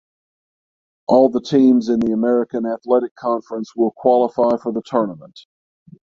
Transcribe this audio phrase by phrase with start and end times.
[1.07, 5.41] All the teams in the American Athletic Conference will qualify for the tournament.